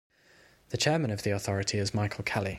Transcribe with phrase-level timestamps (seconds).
[0.69, 2.49] The Chairman of the Authority is Michael Kelly.